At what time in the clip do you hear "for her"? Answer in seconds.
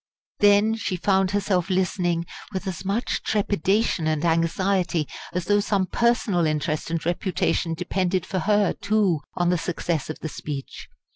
8.25-8.73